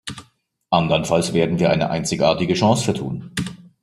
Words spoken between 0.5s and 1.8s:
Andernfalls werden wir